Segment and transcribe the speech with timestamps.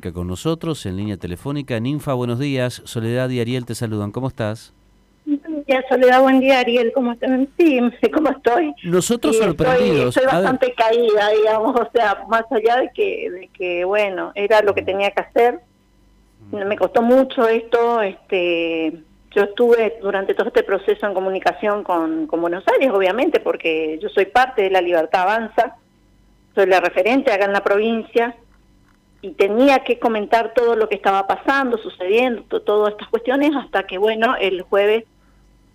[0.00, 1.78] con nosotros en línea telefónica.
[1.78, 2.82] Ninfa, buenos días.
[2.84, 4.10] Soledad y Ariel te saludan.
[4.10, 4.74] ¿Cómo estás?
[5.68, 6.90] Ya, Soledad, buen día, Ariel.
[6.92, 7.48] ¿Cómo están?
[7.56, 7.78] Sí,
[8.12, 8.74] ¿cómo estoy?
[8.82, 10.16] Nosotros sorprendidos.
[10.16, 14.74] Estoy, bastante caída, digamos, o sea, más allá de que, de que, bueno, era lo
[14.74, 15.60] que tenía que hacer.
[16.50, 19.00] Me costó mucho esto, este...
[19.30, 24.08] Yo estuve durante todo este proceso en comunicación con, con Buenos Aires, obviamente, porque yo
[24.08, 25.76] soy parte de la Libertad Avanza,
[26.54, 28.36] soy la referente acá en la provincia,
[29.24, 33.96] y tenía que comentar todo lo que estaba pasando, sucediendo, todas estas cuestiones, hasta que,
[33.96, 35.04] bueno, el jueves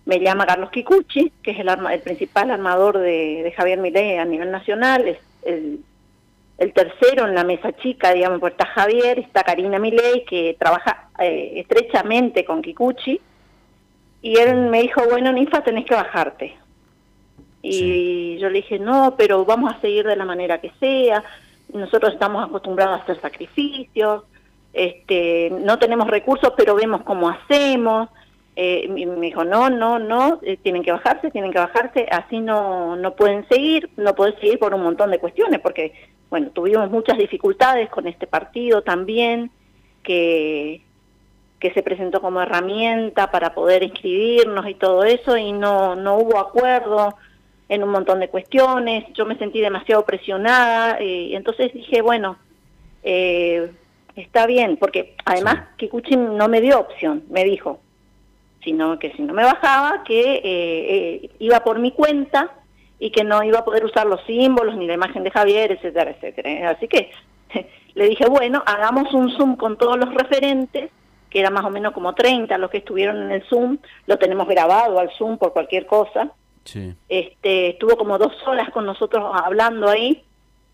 [0.04, 4.52] me llama Carlos Kikuchi, que es el, el principal armador de, Javier Milei a nivel
[4.52, 5.82] nacional, es el,
[6.72, 11.54] tercero en la mesa chica, digamos, pues está Javier, está Karina Milei, que trabaja eh,
[11.56, 13.20] estrechamente con Kikuchi,
[14.22, 16.54] y él me dijo, bueno, Ninfa, tenés que bajarte.
[17.62, 21.24] Y yo le dije, no, pero vamos a seguir de la manera que sea,
[21.72, 24.24] nosotros estamos acostumbrados a hacer sacrificios,
[24.72, 28.08] este, no tenemos recursos, pero vemos cómo hacemos.
[28.56, 32.94] Eh, me dijo, no, no, no, eh, tienen que bajarse, tienen que bajarse, así no,
[32.96, 35.94] no pueden seguir, no pueden seguir por un montón de cuestiones, porque,
[36.28, 39.50] bueno, tuvimos muchas dificultades con este partido también,
[40.02, 40.82] que,
[41.58, 46.38] que se presentó como herramienta para poder inscribirnos y todo eso, y no, no hubo
[46.38, 47.14] acuerdo,
[47.70, 52.36] en un montón de cuestiones, yo me sentí demasiado presionada, eh, y entonces dije, bueno,
[53.04, 53.70] eh,
[54.16, 57.78] está bien, porque además Kikuchi no me dio opción, me dijo,
[58.64, 62.50] sino que si no me bajaba, que eh, iba por mi cuenta
[62.98, 66.10] y que no iba a poder usar los símbolos ni la imagen de Javier, etcétera,
[66.10, 66.70] etcétera.
[66.70, 67.12] Así que
[67.94, 70.90] le dije, bueno, hagamos un Zoom con todos los referentes,
[71.30, 74.48] que era más o menos como 30 los que estuvieron en el Zoom, lo tenemos
[74.48, 76.32] grabado al Zoom por cualquier cosa,
[77.08, 80.24] este, estuvo como dos horas con nosotros hablando ahí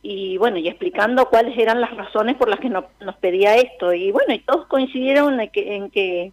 [0.09, 3.93] y bueno, y explicando cuáles eran las razones por las que nos pedía esto.
[3.93, 6.33] Y bueno, y todos coincidieron en que, en que,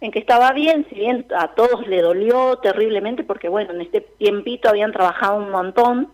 [0.00, 4.00] en que estaba bien, si bien a todos le dolió terriblemente, porque bueno, en este
[4.00, 6.12] tiempito habían trabajado un montón.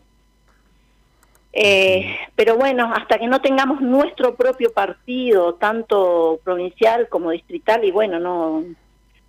[1.53, 7.93] Eh, pero bueno, hasta que no tengamos nuestro propio partido, tanto provincial como distrital, y
[7.93, 8.65] bueno, no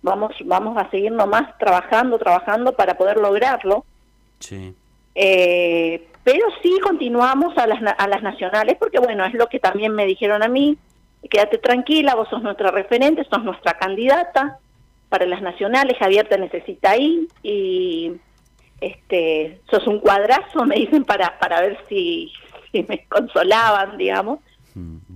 [0.06, 3.84] vamos vamos a seguir nomás trabajando, trabajando para poder lograrlo.
[4.38, 4.74] Sí.
[5.14, 9.94] Eh, pero sí continuamos a las, a las nacionales, porque bueno, es lo que también
[9.94, 10.78] me dijeron a mí,
[11.28, 14.58] quédate tranquila, vos sos nuestra referente, sos nuestra candidata
[15.08, 18.12] para las nacionales, Javier te necesita ahí, y
[18.80, 22.32] este sos un cuadrazo, me dicen, para, para ver si,
[22.72, 24.40] si me consolaban, digamos.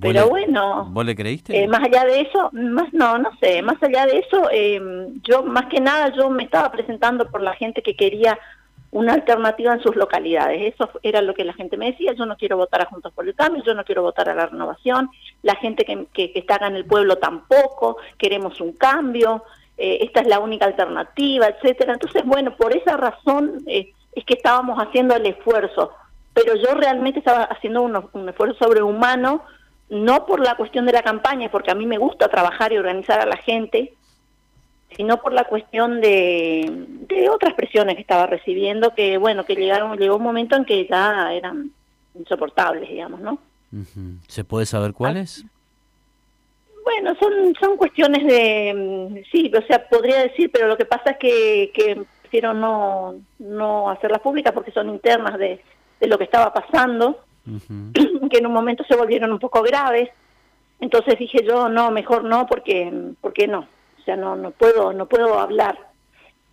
[0.00, 1.62] Pero bueno, ¿vos le creíste?
[1.62, 4.80] Eh, más allá de eso, más no, no sé, más allá de eso, eh,
[5.22, 8.38] yo más que nada yo me estaba presentando por la gente que quería
[8.92, 10.74] una alternativa en sus localidades.
[10.74, 13.26] Eso era lo que la gente me decía, yo no quiero votar a Juntos por
[13.26, 15.10] el Cambio, yo no quiero votar a la renovación,
[15.42, 19.44] la gente que, que, está acá en el pueblo tampoco, queremos un cambio,
[19.76, 21.92] eh, esta es la única alternativa, etcétera.
[21.92, 25.92] Entonces, bueno, por esa razón es que estábamos haciendo el esfuerzo
[26.32, 29.42] pero yo realmente estaba haciendo un, esfuerzo sobrehumano,
[29.90, 33.20] no por la cuestión de la campaña, porque a mí me gusta trabajar y organizar
[33.20, 33.92] a la gente,
[34.96, 39.98] sino por la cuestión de, de otras presiones que estaba recibiendo, que bueno, que llegaron,
[39.98, 41.72] llegó un momento en que ya eran
[42.14, 43.38] insoportables, digamos, ¿no?
[44.26, 45.44] ¿Se puede saber cuáles?
[46.84, 51.18] Bueno, son, son cuestiones de, sí, o sea, podría decir, pero lo que pasa es
[51.18, 55.60] que, que prefiero no, no hacerlas públicas porque son internas de,
[56.00, 57.20] de lo que estaba pasando,
[58.30, 60.08] que en un momento se volvieron un poco graves.
[60.80, 63.68] Entonces dije yo, no, mejor no, porque, porque no,
[63.98, 65.78] o sea, no, no puedo, no puedo hablar.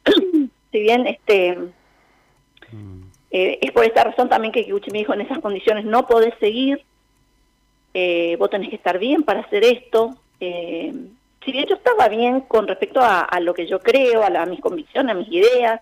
[0.72, 1.58] si bien este
[3.32, 6.34] eh, es por esta razón también que Kikuchi me dijo, en esas condiciones no podés
[6.40, 6.84] seguir,
[7.94, 10.16] eh, vos tenés que estar bien para hacer esto.
[10.40, 10.94] Eh,
[11.44, 14.60] si bien yo estaba bien con respecto a, lo que yo creo, a, a mis
[14.60, 15.82] convicciones, a mis ideas,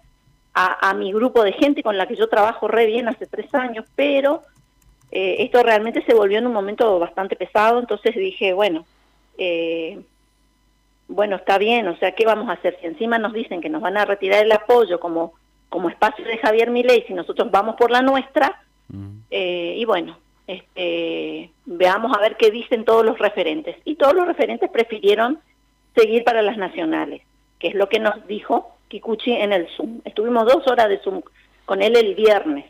[0.56, 3.86] a, mi grupo de gente con la que yo trabajo re bien hace tres años,
[3.96, 4.42] pero
[5.12, 8.86] eh, esto realmente se volvió en un momento bastante pesado, entonces dije, bueno,
[9.38, 10.00] eh,
[11.08, 12.78] bueno, está bien, o sea, ¿qué vamos a hacer?
[12.82, 15.34] Si encima nos dicen que nos van a retirar el apoyo como,
[15.70, 19.18] como espacio de Javier Milei, si nosotros vamos por la nuestra, mm.
[19.30, 20.18] eh, y bueno,
[20.48, 23.76] este, veamos a ver qué dicen todos los referentes.
[23.86, 25.40] Y todos los referentes prefirieron
[25.96, 27.22] seguir para las nacionales,
[27.60, 30.02] que es lo que nos dijo Kikuchi en el Zoom.
[30.06, 31.22] Estuvimos dos horas de Zoom
[31.66, 32.66] con él el viernes.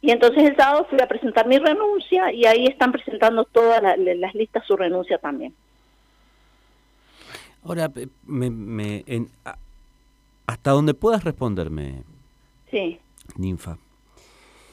[0.00, 4.34] Y entonces el sábado fui a presentar mi renuncia y ahí están presentando todas las
[4.34, 5.54] listas su renuncia también.
[7.64, 7.90] Ahora,
[8.24, 9.04] me,
[10.46, 12.04] hasta donde puedas responderme,
[12.70, 13.00] sí.
[13.36, 13.78] Ninfa,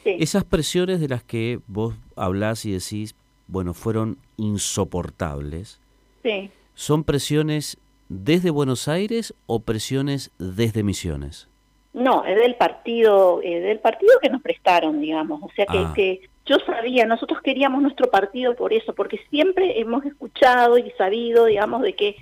[0.06, 3.16] esas presiones de las que vos hablás y decís,
[3.48, 5.80] bueno, fueron insoportables.
[6.22, 6.52] Sí.
[6.76, 7.78] ¿Son presiones
[8.10, 11.48] desde Buenos Aires o presiones desde Misiones?
[11.94, 15.42] No, es del partido, del partido que nos prestaron, digamos.
[15.44, 15.94] O sea que, Ah.
[15.96, 21.46] que yo sabía, nosotros queríamos nuestro partido por eso, porque siempre hemos escuchado y sabido,
[21.46, 22.16] digamos, de que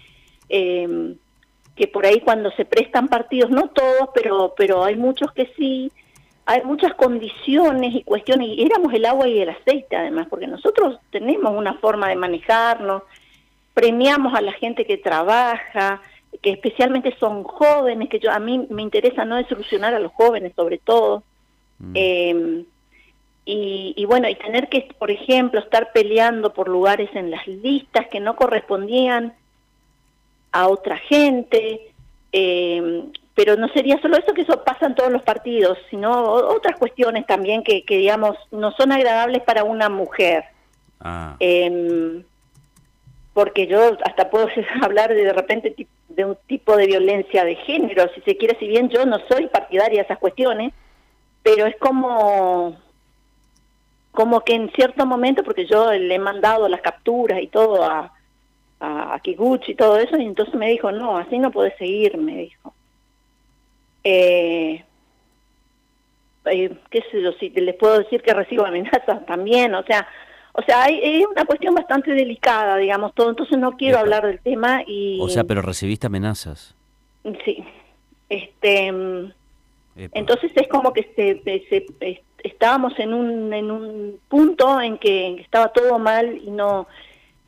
[0.49, 1.15] eh,
[1.75, 5.89] que por ahí cuando se prestan partidos, no todos, pero pero hay muchos que sí,
[6.45, 10.99] hay muchas condiciones y cuestiones, y éramos el agua y el aceite además, porque nosotros
[11.11, 13.03] tenemos una forma de manejarnos,
[13.73, 16.01] premiamos a la gente que trabaja,
[16.41, 20.53] que especialmente son jóvenes, que yo a mí me interesa no solucionar a los jóvenes
[20.55, 21.23] sobre todo.
[21.79, 21.91] Mm.
[21.95, 22.63] Eh,
[23.45, 28.07] y, y bueno, y tener que, por ejemplo, estar peleando por lugares en las listas
[28.07, 29.33] que no correspondían
[30.51, 31.91] a otra gente,
[32.31, 33.03] eh,
[33.33, 37.25] pero no sería solo eso, que eso pasa en todos los partidos, sino otras cuestiones
[37.25, 40.43] también que, que, digamos, no son agradables para una mujer.
[40.99, 42.23] Ah, Eh,
[43.33, 44.47] porque yo hasta puedo
[44.81, 48.67] hablar de, de repente de un tipo de violencia de género, si se quiere, si
[48.67, 50.73] bien yo no soy partidaria de esas cuestiones,
[51.43, 52.77] pero es como
[54.11, 58.13] como que en cierto momento, porque yo le he mandado las capturas y todo a,
[58.81, 62.37] a, Kikuchi y todo eso, y entonces me dijo, no, así no puedes seguir, me
[62.37, 62.73] dijo.
[64.03, 64.83] Eh,
[66.45, 70.07] eh, qué sé yo, si les puedo decir que recibo amenazas también, o sea,
[70.53, 74.39] o sea, hay, es una cuestión bastante delicada, digamos, todo, entonces no quiero hablar del
[74.39, 75.17] tema y...
[75.21, 76.75] o sea, pero recibiste amenazas.
[77.45, 77.63] Sí,
[78.29, 78.91] este...
[78.91, 79.31] mm,
[79.95, 80.19] Epa.
[80.19, 85.27] entonces es como que se, se- es- estábamos en un, en un punto en que,
[85.27, 86.87] en que estaba todo mal y no...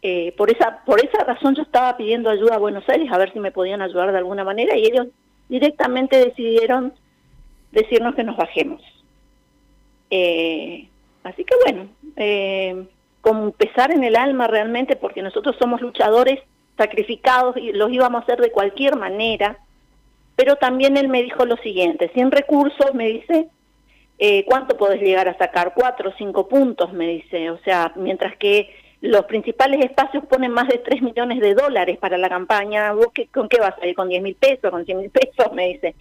[0.02, 3.32] eh, por esa por esa razón yo estaba pidiendo ayuda a Buenos Aires a ver
[3.34, 5.08] si me podían ayudar de alguna manera y ellos
[5.50, 6.94] directamente decidieron
[7.72, 8.82] decirnos que nos bajemos.
[10.10, 10.88] Eh,
[11.24, 12.86] así que bueno, eh,
[13.24, 16.40] con pesar en el alma realmente porque nosotros somos luchadores
[16.78, 19.58] sacrificados y los íbamos a hacer de cualquier manera
[20.36, 23.50] pero también él me dijo lo siguiente, sin recursos, me dice,
[24.18, 25.74] eh, ¿cuánto podés llegar a sacar?
[25.76, 28.70] Cuatro o cinco puntos, me dice, o sea, mientras que
[29.02, 33.28] los principales espacios ponen más de tres millones de dólares para la campaña, ¿vos qué,
[33.28, 33.96] con qué vas a ir?
[33.96, 34.72] ¿Con diez mil pesos?
[34.72, 35.52] ¿Con cien mil pesos?
[35.54, 35.96] Me dice,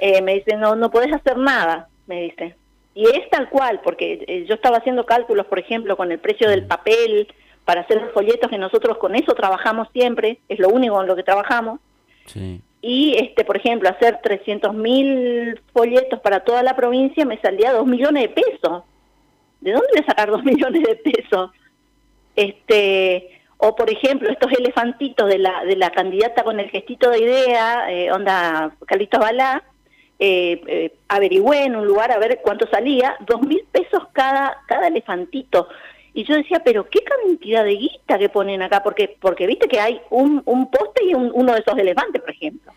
[0.00, 2.54] Eh, me dice, no, no podés hacer nada, me dice.
[2.94, 6.48] Y es tal cual, porque eh, yo estaba haciendo cálculos, por ejemplo, con el precio
[6.48, 7.28] del papel,
[7.64, 11.14] para hacer los folletos, que nosotros con eso trabajamos siempre, es lo único en lo
[11.14, 11.80] que trabajamos,
[12.26, 12.60] Sí.
[12.82, 17.86] y este por ejemplo hacer 300 mil folletos para toda la provincia me salía dos
[17.86, 18.82] millones de pesos.
[19.60, 21.50] De dónde voy a sacar dos millones de pesos
[22.36, 27.18] este o por ejemplo estos elefantitos de la de la candidata con el gestito de
[27.20, 29.64] idea eh, onda Calito Balá
[30.18, 34.88] eh, eh, averigüé en un lugar a ver cuánto salía dos mil pesos cada cada
[34.88, 35.68] elefantito
[36.12, 39.78] y yo decía pero qué cantidad de guita que ponen acá porque porque viste que
[39.78, 42.72] hay un, un poste y un- uno de esos elefantes por ejemplo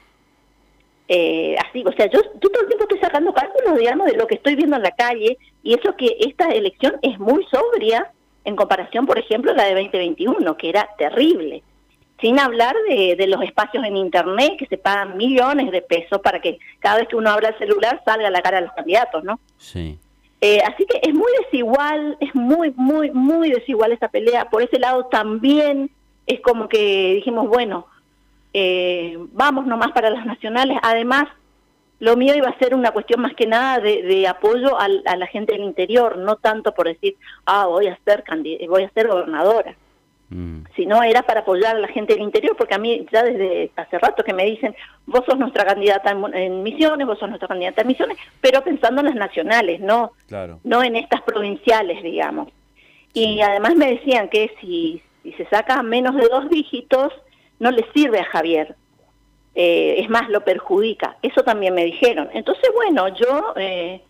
[1.07, 4.27] eh, así, o sea, yo, yo todo el tiempo estoy sacando cálculos, digamos, de lo
[4.27, 8.09] que estoy viendo en la calle, y eso que esta elección es muy sobria
[8.45, 11.63] en comparación, por ejemplo, a la de 2021, que era terrible.
[12.21, 16.39] Sin hablar de, de los espacios en Internet, que se pagan millones de pesos para
[16.39, 19.39] que cada vez que uno abra el celular salga la cara de los candidatos, ¿no?
[19.57, 19.97] Sí.
[20.39, 24.49] Eh, así que es muy desigual, es muy, muy, muy desigual esta pelea.
[24.49, 25.89] Por ese lado también
[26.27, 27.87] es como que dijimos, bueno,
[28.53, 30.77] eh, vamos nomás para las nacionales.
[30.83, 31.25] Además,
[31.99, 35.15] lo mío iba a ser una cuestión más que nada de, de apoyo al- a
[35.15, 38.23] la gente del interior, no tanto por decir, ah, voy a ser
[38.67, 39.75] voy a ser gobernadora,
[40.33, 40.63] Mm.
[40.77, 43.99] sino era para apoyar a la gente del interior, porque a mí ya desde hace
[43.99, 44.73] rato que me dicen,
[45.05, 49.01] vos sos nuestra candidata en, en Misiones, vos sos nuestra candidata en Misiones, pero pensando
[49.01, 50.59] en las nacionales, no Claro.
[50.63, 52.47] no en estas provinciales, digamos.
[53.13, 57.11] Y además me decían que si, si se saca menos de dos dígitos,
[57.59, 58.75] no le sirve a Javier.
[59.53, 61.17] Eh, es más, lo perjudica.
[61.21, 62.29] Eso también me dijeron.
[62.33, 64.01] Entonces, bueno, yo eh,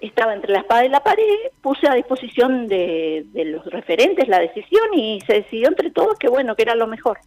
[0.00, 1.24] estaba entre la espada y la pared,
[1.60, 6.28] puse a disposición de, de los referentes la decisión y se decidió entre todos que,
[6.28, 7.18] bueno, que era lo mejor.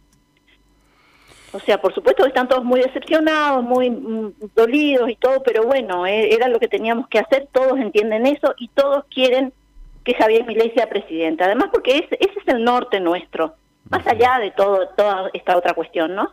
[1.52, 5.64] O sea, por supuesto que están todos muy decepcionados, muy mm, dolidos y todo, pero
[5.64, 9.52] bueno, eh, era lo que teníamos que hacer, todos entienden eso y todos quieren
[10.04, 11.42] que Javier Milei sea presidente.
[11.42, 13.54] Además, porque ese, ese es el norte nuestro,
[13.88, 16.32] más allá de todo, toda esta otra cuestión, ¿no?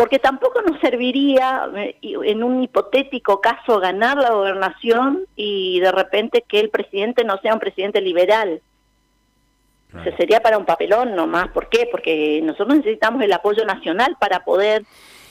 [0.00, 6.42] Porque tampoco nos serviría eh, en un hipotético caso ganar la gobernación y de repente
[6.48, 8.62] que el presidente no sea un presidente liberal.
[9.88, 10.16] O sea, Claro.
[10.16, 11.48] sería para un papelón nomás.
[11.50, 11.86] ¿Por qué?
[11.90, 14.84] Porque nosotros necesitamos el apoyo nacional para poder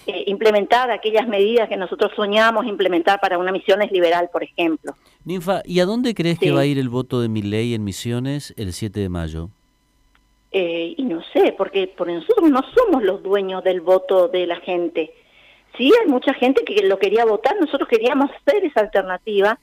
[0.06, 4.94] eh, implementar aquellas medidas que nosotros soñamos implementar para una misiones liberal, por ejemplo.
[5.26, 8.54] Ninfa, ¿y a dónde crees que va a ir el voto de Milei en Misiones
[8.56, 9.50] el 7 de mayo?
[10.52, 14.58] Eh, y no sé, porque, porque nosotros no somos los dueños del voto de la
[14.58, 15.14] gente.
[15.78, 19.60] Sí, hay mucha gente que lo quería votar, nosotros queríamos hacer esa alternativa.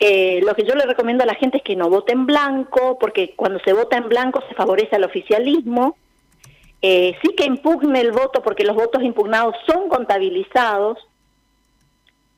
[0.00, 2.98] Eh, lo que yo le recomiendo a la gente es que no vote en blanco,
[2.98, 5.96] porque cuando se vota en blanco se favorece al oficialismo.
[6.82, 10.98] Eh, sí que impugne el voto, porque los votos impugnados son contabilizados.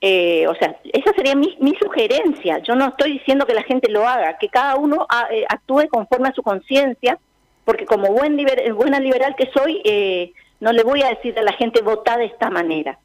[0.00, 2.58] Eh, o sea, esa sería mi, sugerencia.
[2.58, 6.28] Yo no estoy diciendo que la gente lo haga, que cada uno ah, actúe conforme
[6.28, 7.18] a su conciencia,
[7.66, 8.38] porque como buen
[8.74, 9.82] buena liberal que soy,
[10.60, 12.98] no le voy a decir a la gente vota de esta manera.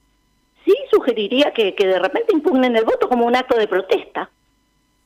[0.64, 4.30] Sí sugeriría que, de repente impugnen el voto como un acto de protesta,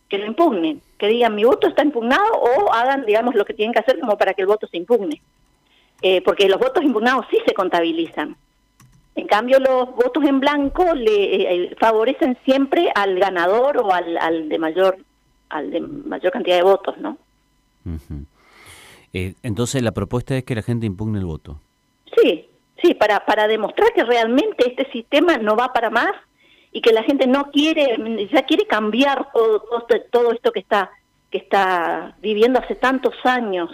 [0.09, 3.73] que lo impugnen, que digan mi voto está impugnado o hagan, digamos, lo que tienen
[3.73, 5.21] que hacer como para que el voto se impugne.
[6.01, 8.35] Eh, porque los votos impugnados sí se contabilizan.
[9.15, 14.59] En cambio, los votos en blanco le eh, favorecen siempre al ganador o al, de
[14.59, 14.97] mayor
[15.47, 17.17] al de mayor cantidad de votos, ¿no?
[19.17, 21.61] Eh, entonces la propuesta es que la gente impugne el voto.
[22.17, 22.49] Sí,
[22.81, 26.11] sí, para, para demostrar que realmente este sistema no va para más
[26.73, 27.95] y que la gente no quiere,
[28.29, 29.63] ya quiere cambiar todo,
[30.11, 30.91] todo, esto que está,
[31.31, 33.69] que está viviendo hace tantos años.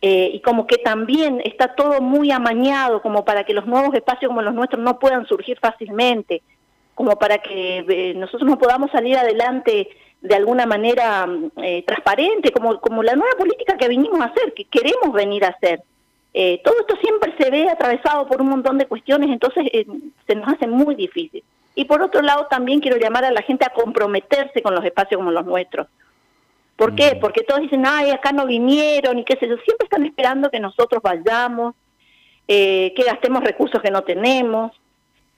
[0.00, 4.28] Eh, y como que también está todo muy amañado como para que los nuevos espacios
[4.28, 6.42] como los nuestros no puedan surgir fácilmente,
[6.94, 9.88] como para que eh, nosotros no podamos salir adelante
[10.20, 14.64] de alguna manera eh, transparente, como, como la nueva política que vinimos a hacer, que
[14.64, 15.82] queremos venir a hacer.
[16.36, 19.86] Eh, todo esto siempre se ve atravesado por un montón de cuestiones, entonces eh,
[20.26, 21.44] se nos hace muy difícil.
[21.76, 25.18] Y por otro lado, también quiero llamar a la gente a comprometerse con los espacios
[25.18, 25.86] como los nuestros.
[26.76, 27.16] ¿Por qué?
[27.20, 29.56] Porque todos dicen, ay, acá no vinieron y qué sé yo.
[29.58, 31.74] Siempre están esperando que nosotros vayamos,
[32.48, 34.72] eh, que gastemos recursos que no tenemos.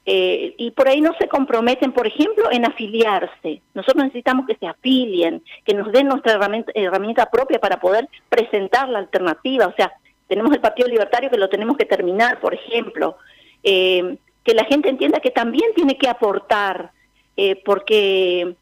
[0.08, 3.60] Y por ahí no se comprometen, por ejemplo, en afiliarse.
[3.74, 8.88] Nosotros necesitamos que se afilien, que nos den nuestra herramienta, herramienta propia para poder presentar
[8.88, 9.66] la alternativa.
[9.66, 9.92] O sea,
[10.28, 13.16] tenemos el Partido Libertario que lo tenemos que terminar, por ejemplo.
[13.64, 16.92] Eh, que la gente entienda que también tiene que aportar,
[17.36, 18.54] eh, porque,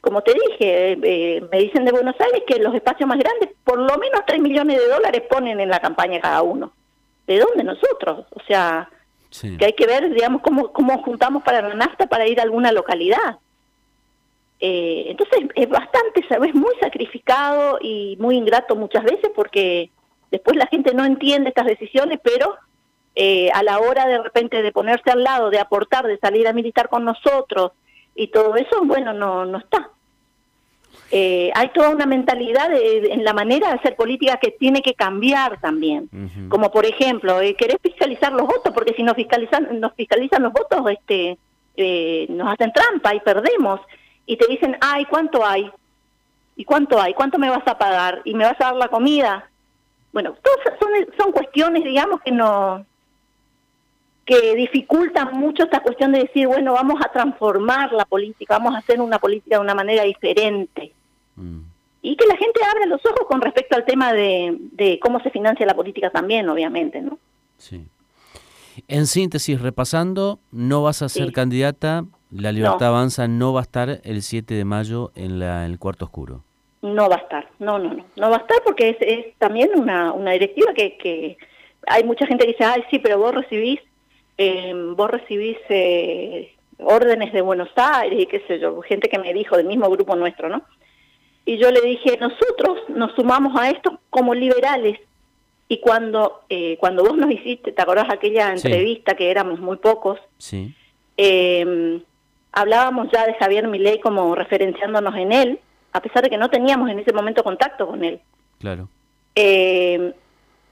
[0.00, 3.78] como te dije, eh, me dicen de Buenos Aires que los espacios más grandes, por
[3.78, 6.72] lo menos 3 millones de dólares ponen en la campaña cada uno.
[7.26, 8.24] ¿De dónde nosotros?
[8.30, 8.88] O sea,
[9.30, 12.72] que hay que ver, digamos, cómo, cómo juntamos para la nafta para ir a alguna
[12.72, 13.38] localidad.
[14.60, 16.54] entonces, es bastante, ¿sabes?
[16.54, 19.90] Muy sacrificado y muy ingrato muchas veces porque
[20.30, 22.56] Después la gente no entiende estas decisiones, pero
[23.14, 26.52] eh, a la hora de repente de ponerse al lado, de aportar, de salir a
[26.52, 27.72] militar con nosotros
[28.14, 29.90] y todo eso, bueno, no, no está.
[31.10, 35.60] Eh, hay toda una mentalidad en la manera de hacer política que tiene que cambiar
[35.60, 36.08] también.
[36.48, 40.52] Como por ejemplo, eh, querés fiscalizar los votos, porque si nos fiscalizan, nos fiscalizan los
[40.52, 41.38] votos, este,
[41.76, 43.80] eh, nos hacen trampa y perdemos.
[44.26, 45.70] Y te dicen, ay, ¿cuánto hay?
[46.56, 47.14] ¿Y cuánto hay?
[47.14, 48.22] ¿Cuánto me vas a pagar?
[48.24, 49.48] ¿Y me vas a dar la comida?
[50.12, 52.84] Bueno, todas son, son cuestiones, digamos, que no
[54.26, 58.78] que dificultan mucho esta cuestión de decir, bueno, vamos a transformar la política, vamos a
[58.78, 60.92] hacer una política de una manera diferente.
[61.36, 61.60] Mm.
[62.02, 65.30] Y que la gente abra los ojos con respecto al tema de, de cómo se
[65.30, 67.18] financia la política también, obviamente, ¿no?
[67.56, 67.86] Sí.
[68.88, 74.00] En síntesis, repasando, no vas a ser candidata, la Libertad Avanza no va a estar
[74.02, 76.42] el 7 de mayo en, la, en el cuarto oscuro
[76.82, 79.70] no va a estar, no, no, no, no va a estar porque es, es también
[79.74, 81.36] una, una directiva que, que
[81.86, 83.80] hay mucha gente que dice, ay, sí, pero vos recibís,
[84.38, 89.32] eh, vos recibís eh, órdenes de Buenos Aires y qué sé yo, gente que me
[89.32, 90.62] dijo del mismo grupo nuestro, ¿no?
[91.44, 94.98] Y yo le dije, nosotros nos sumamos a esto como liberales.
[95.68, 100.18] Y cuando, eh, cuando vos nos hiciste, ¿te acordás aquella entrevista que éramos muy pocos?
[100.38, 100.74] Sí.
[101.16, 102.00] Eh,
[102.52, 105.60] hablábamos ya de Javier Milei como referenciándonos en él,
[105.92, 108.20] a pesar de que no teníamos en ese momento contacto con él.
[108.58, 108.88] Claro.
[109.34, 110.14] Eh,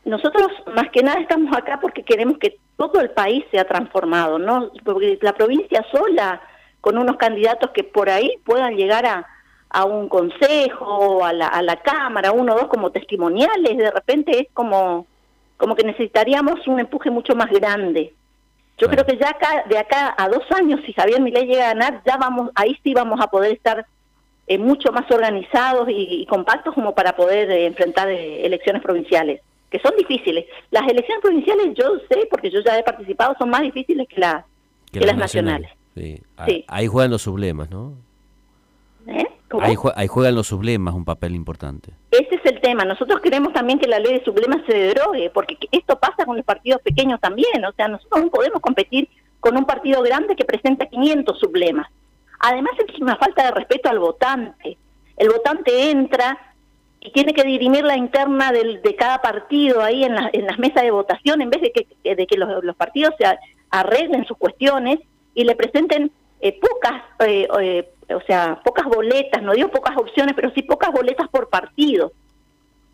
[0.05, 4.71] nosotros más que nada estamos acá porque queremos que todo el país sea transformado, ¿no?
[4.85, 6.41] Porque la provincia sola,
[6.81, 9.27] con unos candidatos que por ahí puedan llegar a,
[9.71, 14.39] a un consejo, a la, a la Cámara, uno o dos como testimoniales, de repente
[14.39, 15.07] es como,
[15.57, 18.13] como que necesitaríamos un empuje mucho más grande.
[18.79, 21.75] Yo creo que ya acá, de acá a dos años, si Javier Milei llega a
[21.75, 23.87] ganar, ya vamos, ahí sí vamos a poder estar
[24.47, 29.41] eh, mucho más organizados y, compactos como para poder eh, enfrentar eh, elecciones provinciales,
[29.75, 30.45] que son difíciles.
[30.71, 34.47] Las elecciones provinciales, yo sé, porque yo ya he participado, son más difíciles que, la,
[34.93, 35.69] que, las, nacionales.
[36.69, 37.95] Ahí juegan los sublemas, ¿no?
[39.61, 41.91] Ahí, ahí, juegan los sublemas un papel importante.
[42.13, 42.85] Ese es el tema.
[42.85, 46.45] Nosotros queremos también que la ley de sublemas se derogue, porque esto pasa con los
[46.45, 47.65] partidos pequeños también.
[47.65, 49.09] O sea, nosotros no podemos competir
[49.41, 51.89] con un partido grande que presenta 500 sublemas.
[52.39, 54.79] Además es una falta de respeto al votante.
[55.17, 56.54] El votante entra
[57.05, 61.43] y tiene que dirimir la interna de cada partido ahí en, las mesas de votación,
[61.43, 63.27] en vez de que, de que los, partidos se
[63.69, 65.01] arreglen sus cuestiones
[65.35, 70.35] y le presenten eh, pocas, eh, eh, o sea, pocas boletas, no digo pocas opciones,
[70.35, 72.13] pero sí pocas boletas por partido.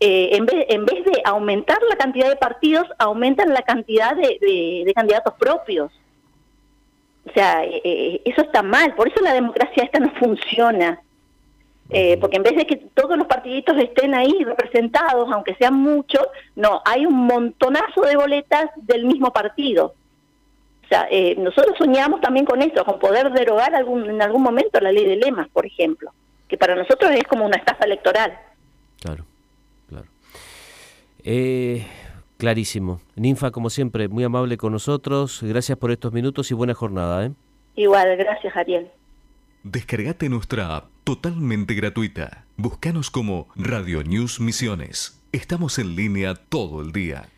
[0.01, 4.93] en, vez, en vez de aumentar la cantidad de partidos, aumentan la cantidad de, de
[4.93, 5.89] candidatos propios.
[7.29, 11.01] O sea, eso está mal, por eso la democracia esta no funciona.
[11.93, 16.25] Eh, porque en vez de que todos los partiditos estén ahí representados, aunque sean muchos,
[16.55, 19.93] no, hay un montonazo de boletas del mismo partido.
[20.85, 24.79] O sea, eh, nosotros soñamos también con eso, con poder derogar algún, en algún momento
[24.79, 26.13] la ley de lemas, por ejemplo,
[26.47, 28.37] que para nosotros es como una estafa electoral.
[29.01, 29.25] Claro,
[29.89, 30.05] claro.
[31.25, 31.85] Eh,
[32.37, 33.01] clarísimo.
[33.15, 35.41] Ninfa, como siempre, muy amable con nosotros.
[35.43, 37.25] Gracias por estos minutos y buena jornada.
[37.25, 37.31] ¿eh?
[37.75, 38.89] Igual, gracias, Ariel.
[39.63, 42.45] Descargate nuestra app totalmente gratuita.
[42.57, 45.21] Búscanos como Radio News Misiones.
[45.31, 47.29] Estamos en línea todo el día.